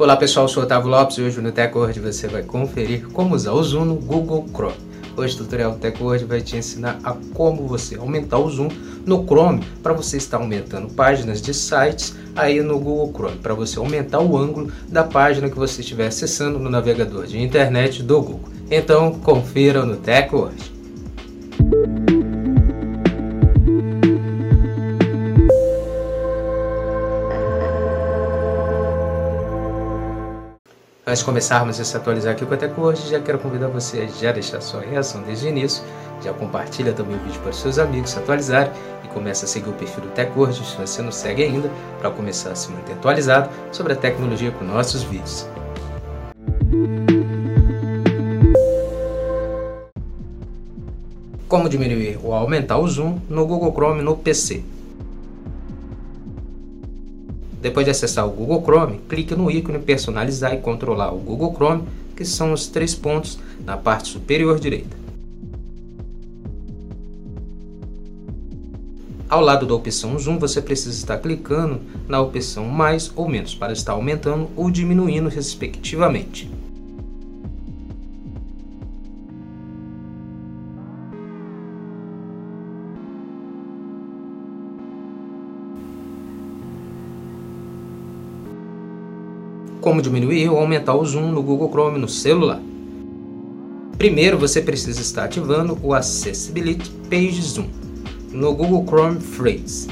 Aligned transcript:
Olá 0.00 0.16
pessoal, 0.16 0.48
sou 0.48 0.62
o 0.62 0.64
Otávio 0.64 0.88
Lopes 0.88 1.18
e 1.18 1.20
hoje 1.20 1.42
no 1.42 1.52
TechWord 1.52 2.00
você 2.00 2.26
vai 2.26 2.42
conferir 2.42 3.06
como 3.08 3.34
usar 3.34 3.52
o 3.52 3.62
Zoom 3.62 3.84
no 3.84 3.96
Google 3.96 4.46
Chrome. 4.50 4.74
Hoje 5.14 5.34
o 5.34 5.38
tutorial 5.40 5.72
do 5.72 5.78
TechWord 5.78 6.24
vai 6.24 6.40
te 6.40 6.56
ensinar 6.56 6.98
a 7.04 7.14
como 7.34 7.68
você 7.68 7.96
aumentar 7.96 8.38
o 8.38 8.48
zoom 8.48 8.70
no 9.04 9.22
Chrome 9.26 9.62
para 9.82 9.92
você 9.92 10.16
estar 10.16 10.38
aumentando 10.38 10.88
páginas 10.94 11.42
de 11.42 11.52
sites 11.52 12.16
aí 12.34 12.62
no 12.62 12.78
Google 12.78 13.12
Chrome, 13.12 13.36
para 13.42 13.52
você 13.52 13.78
aumentar 13.78 14.20
o 14.20 14.38
ângulo 14.38 14.72
da 14.88 15.04
página 15.04 15.50
que 15.50 15.58
você 15.58 15.82
estiver 15.82 16.06
acessando 16.06 16.58
no 16.58 16.70
navegador 16.70 17.26
de 17.26 17.38
internet 17.38 18.02
do 18.02 18.22
Google. 18.22 18.48
Então 18.70 19.12
confira 19.12 19.84
no 19.84 19.98
TechWord. 19.98 20.79
Antes 31.10 31.22
de 31.22 31.24
começarmos 31.24 31.80
a 31.80 31.84
se 31.84 31.96
atualizar 31.96 32.34
aqui 32.34 32.46
com 32.46 32.54
a 32.54 32.56
TecWord, 32.56 33.08
já 33.08 33.18
quero 33.18 33.36
convidar 33.40 33.66
você 33.66 34.02
a 34.02 34.06
já 34.06 34.30
deixar 34.30 34.60
sua 34.60 34.80
reação 34.80 35.20
desde 35.24 35.46
o 35.46 35.48
início, 35.48 35.82
já 36.22 36.32
compartilha 36.32 36.92
também 36.92 37.16
o 37.16 37.18
vídeo 37.18 37.40
para 37.40 37.52
seus 37.52 37.80
amigos 37.80 38.10
se 38.10 38.18
atualizarem 38.20 38.70
e 39.02 39.08
começa 39.08 39.44
a 39.44 39.48
seguir 39.48 39.70
o 39.70 39.72
perfil 39.72 40.04
do 40.04 40.10
TecWord 40.10 40.54
se 40.54 40.76
você 40.76 41.02
não 41.02 41.10
segue 41.10 41.42
ainda, 41.42 41.68
para 41.98 42.12
começar 42.12 42.52
a 42.52 42.54
se 42.54 42.70
manter 42.70 42.92
atualizado 42.92 43.50
sobre 43.72 43.92
a 43.92 43.96
tecnologia 43.96 44.52
com 44.52 44.64
nossos 44.64 45.02
vídeos. 45.02 45.48
Como 51.48 51.68
diminuir 51.68 52.20
ou 52.22 52.32
aumentar 52.32 52.78
o 52.78 52.86
zoom 52.86 53.18
no 53.28 53.44
Google 53.48 53.72
Chrome 53.72 54.00
no 54.00 54.16
PC. 54.16 54.62
Depois 57.60 57.84
de 57.84 57.90
acessar 57.90 58.26
o 58.26 58.30
Google 58.30 58.62
Chrome, 58.62 59.00
clique 59.08 59.34
no 59.34 59.50
ícone 59.50 59.78
Personalizar 59.78 60.54
e 60.54 60.58
controlar 60.58 61.12
o 61.12 61.18
Google 61.18 61.54
Chrome, 61.54 61.84
que 62.16 62.24
são 62.24 62.52
os 62.52 62.66
três 62.66 62.94
pontos 62.94 63.38
na 63.64 63.76
parte 63.76 64.08
superior 64.08 64.58
direita. 64.58 64.96
Ao 69.28 69.40
lado 69.40 69.64
da 69.64 69.74
opção 69.74 70.18
Zoom, 70.18 70.38
você 70.38 70.60
precisa 70.60 70.96
estar 70.96 71.18
clicando 71.18 71.80
na 72.08 72.20
opção 72.20 72.66
Mais 72.66 73.12
ou 73.14 73.28
Menos 73.28 73.54
para 73.54 73.72
estar 73.72 73.92
aumentando 73.92 74.50
ou 74.56 74.70
diminuindo 74.70 75.28
respectivamente. 75.28 76.50
Como 89.80 90.02
diminuir 90.02 90.48
ou 90.48 90.58
aumentar 90.58 90.94
o 90.94 91.04
zoom 91.04 91.32
no 91.32 91.42
Google 91.42 91.70
Chrome 91.70 91.98
no 91.98 92.08
celular. 92.08 92.60
Primeiro, 93.96 94.38
você 94.38 94.62
precisa 94.62 95.00
estar 95.00 95.24
ativando 95.24 95.78
o 95.82 95.92
Accessibility 95.92 96.90
Page 97.08 97.42
Zoom 97.42 97.68
no 98.32 98.54
Google 98.54 98.84
Chrome 98.86 99.20
Phrase. 99.20 99.88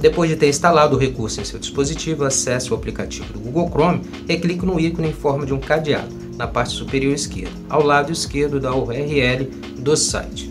Depois 0.00 0.30
de 0.30 0.36
ter 0.36 0.48
instalado 0.48 0.96
o 0.96 0.98
recurso 0.98 1.40
em 1.40 1.44
seu 1.44 1.58
dispositivo, 1.58 2.24
acesse 2.24 2.72
o 2.72 2.74
aplicativo 2.74 3.34
do 3.34 3.38
Google 3.38 3.68
Chrome 3.68 4.00
e 4.26 4.36
clique 4.38 4.64
no 4.64 4.80
ícone 4.80 5.08
em 5.08 5.12
forma 5.12 5.44
de 5.44 5.52
um 5.52 5.60
cadeado 5.60 6.14
na 6.38 6.46
parte 6.46 6.72
superior 6.72 7.12
esquerda, 7.12 7.52
ao 7.68 7.82
lado 7.82 8.10
esquerdo 8.10 8.58
da 8.58 8.74
URL 8.74 9.44
do 9.78 9.94
site. 9.94 10.50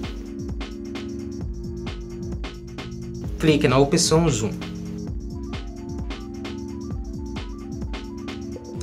Clique 3.39 3.67
na 3.67 3.79
opção 3.79 4.29
Zoom 4.29 4.51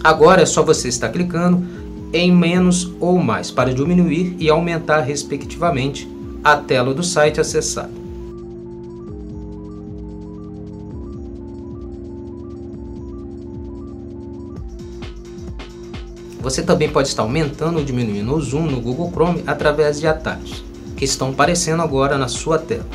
Agora 0.07 0.41
é 0.41 0.47
só 0.47 0.63
você 0.63 0.87
estar 0.87 1.09
clicando 1.09 1.67
em 2.13 2.31
menos 2.31 2.93
ou 3.01 3.19
mais 3.19 3.51
para 3.51 3.75
diminuir 3.75 4.37
e 4.39 4.49
aumentar 4.49 5.01
respectivamente 5.01 6.09
a 6.45 6.57
tela 6.57 6.95
do 6.95 7.03
site 7.03 7.41
acessado. 7.41 7.91
Você 16.41 16.63
também 16.63 16.89
pode 16.89 17.09
estar 17.09 17.23
aumentando 17.23 17.79
ou 17.79 17.85
diminuindo 17.85 18.33
o 18.33 18.41
zoom 18.41 18.67
no 18.67 18.81
Google 18.81 19.11
Chrome 19.11 19.43
através 19.45 19.99
de 19.99 20.07
atalhos, 20.07 20.65
que 20.97 21.05
estão 21.05 21.31
aparecendo 21.31 21.83
agora 21.83 22.17
na 22.17 22.29
sua 22.29 22.61
tela. 22.61 22.87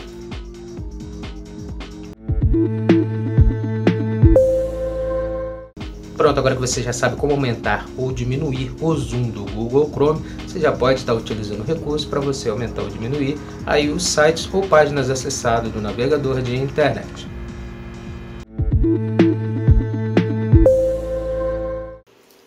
Pronto, 6.22 6.38
agora 6.38 6.54
que 6.54 6.62
você 6.62 6.84
já 6.84 6.94
sabe 6.94 7.16
como 7.16 7.34
aumentar 7.34 7.88
ou 7.98 8.12
diminuir 8.12 8.72
o 8.80 8.94
zoom 8.94 9.32
do 9.32 9.44
Google 9.44 9.90
Chrome, 9.92 10.22
você 10.46 10.59
já 10.59 10.72
pode 10.72 11.00
estar 11.00 11.16
utilizando 11.16 11.62
o 11.62 11.64
recurso 11.64 12.08
para 12.08 12.20
você 12.20 12.48
aumentar 12.48 12.84
ou 12.84 12.90
diminuir 12.90 13.40
aí 13.66 13.90
os 13.90 14.04
sites 14.04 14.48
ou 14.54 14.62
páginas 14.62 15.10
acessadas 15.10 15.72
do 15.72 15.81
navegador 15.81 16.40
de 16.44 16.56
internet. 16.56 17.31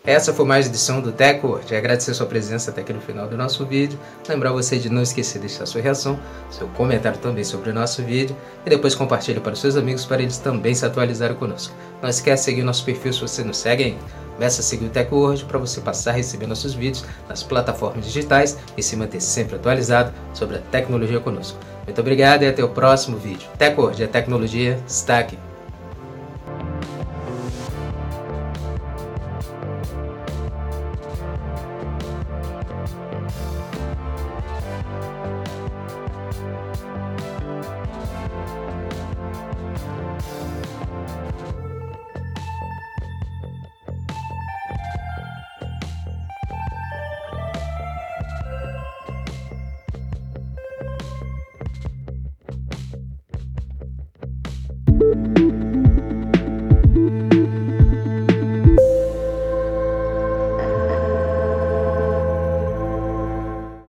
Essa 0.05 0.31
foi 0.31 0.45
mais 0.45 0.67
edição 0.67 1.01
do 1.01 1.11
TechWord. 1.11 1.75
Agradecer 1.75 2.13
sua 2.13 2.27
presença 2.27 2.69
até 2.69 2.81
aqui 2.81 2.93
no 2.93 3.01
final 3.01 3.27
do 3.27 3.35
nosso 3.35 3.65
vídeo. 3.65 3.97
Lembrar 4.29 4.51
você 4.51 4.77
de 4.77 4.87
não 4.87 5.01
esquecer 5.01 5.39
de 5.39 5.47
deixar 5.47 5.65
sua 5.65 5.81
reação, 5.81 6.19
seu 6.51 6.67
comentário 6.67 7.17
também 7.17 7.43
sobre 7.43 7.71
o 7.71 7.73
nosso 7.73 8.03
vídeo 8.03 8.35
e 8.63 8.69
depois 8.69 8.93
compartilhe 8.93 9.39
para 9.39 9.53
os 9.53 9.59
seus 9.59 9.75
amigos 9.75 10.05
para 10.05 10.21
eles 10.21 10.37
também 10.37 10.75
se 10.75 10.85
atualizarem 10.85 11.35
conosco. 11.35 11.73
Não 12.03 12.09
esquece 12.09 12.43
de 12.43 12.45
seguir 12.45 12.61
o 12.61 12.65
nosso 12.65 12.85
perfil 12.85 13.13
se 13.13 13.21
você 13.21 13.43
não 13.43 13.53
segue 13.53 13.83
ainda. 13.83 13.99
Começa 14.35 14.61
a 14.61 14.63
seguir 14.63 14.85
o 14.85 14.89
TechWord 14.89 15.45
para 15.45 15.57
você 15.57 15.81
passar 15.81 16.11
a 16.11 16.15
receber 16.15 16.45
nossos 16.45 16.75
vídeos 16.75 17.03
nas 17.27 17.41
plataformas 17.41 18.05
digitais 18.05 18.59
e 18.77 18.83
se 18.83 18.95
manter 18.95 19.21
sempre 19.21 19.55
atualizado 19.55 20.13
sobre 20.35 20.57
a 20.57 20.59
tecnologia 20.59 21.19
conosco. 21.19 21.57
Muito 21.83 21.99
obrigado 21.99 22.43
e 22.43 22.47
até 22.47 22.63
o 22.63 22.69
próximo 22.69 23.17
vídeo. 23.17 23.47
TechWord, 23.57 24.03
a 24.03 24.07
tecnologia 24.07 24.79
está 24.87 25.17
aqui. 25.17 25.37